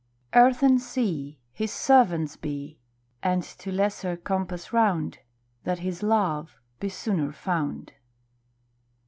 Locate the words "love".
6.01-6.59